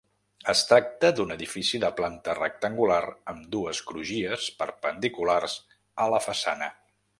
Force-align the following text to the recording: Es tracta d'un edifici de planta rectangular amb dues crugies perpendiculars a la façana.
Es 0.51 0.61
tracta 0.69 1.11
d'un 1.19 1.33
edifici 1.35 1.81
de 1.83 1.91
planta 1.99 2.35
rectangular 2.39 2.97
amb 3.33 3.45
dues 3.57 3.83
crugies 3.91 4.49
perpendiculars 4.63 5.59
a 6.07 6.11
la 6.17 6.25
façana. 6.31 6.75